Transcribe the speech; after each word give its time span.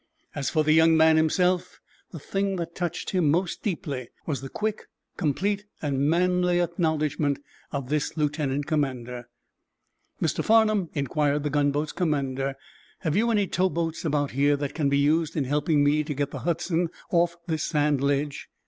As 0.33 0.49
for 0.49 0.63
the 0.63 0.73
young 0.73 0.97
man 0.97 1.15
himself, 1.15 1.79
the 2.09 2.17
thing 2.17 2.55
that 2.55 2.73
touched 2.73 3.11
him 3.11 3.29
most 3.29 3.61
deeply 3.61 4.09
was 4.25 4.41
the 4.41 4.49
quick, 4.49 4.87
complete 5.15 5.65
and 5.79 6.09
manly 6.09 6.59
acknowledgment 6.59 7.37
of 7.71 7.89
this 7.89 8.17
lieutenant 8.17 8.65
commander. 8.65 9.29
"Mr. 10.19 10.43
Farnum," 10.43 10.89
inquired 10.95 11.43
the 11.43 11.51
gunboat's 11.51 11.91
commander, 11.91 12.55
"have 13.01 13.15
you 13.15 13.29
any 13.29 13.45
towboats 13.45 14.03
about 14.03 14.31
here 14.31 14.57
that 14.57 14.73
can 14.73 14.89
be 14.89 14.97
used 14.97 15.35
in 15.35 15.43
helping 15.43 15.83
me 15.83 16.03
to 16.03 16.15
get 16.15 16.31
the 16.31 16.39
'Hudson' 16.39 16.89
off 17.11 17.35
this 17.45 17.61
sand 17.61 18.01
ledge?" 18.01 18.49